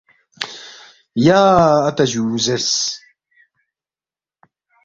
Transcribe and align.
یا 1.25 1.41
اتا 1.87 2.03
جُو 2.11 2.23
یا 2.35 2.41
زیرس 2.45 2.69